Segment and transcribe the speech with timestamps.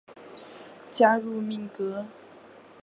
[0.91, 2.07] 加入民革。